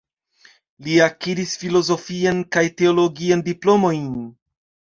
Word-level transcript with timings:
Li 0.85 0.95
akiris 1.07 1.53
filozofian 1.65 2.41
kaj 2.57 2.65
teologian 2.83 3.45
diplomojn. 3.51 4.13